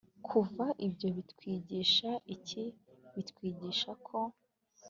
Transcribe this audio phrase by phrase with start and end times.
[0.27, 2.63] kuva ibyo bitwigisha iki
[3.13, 4.17] bitwigisha ko